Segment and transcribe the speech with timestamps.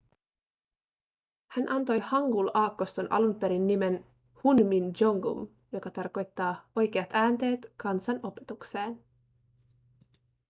[1.47, 4.05] hän antoi hangul-aakkoston alun perin nimen
[4.43, 9.03] hunmin jeongeum joka tarkoittaa oikeat äänteet kansan opetukseen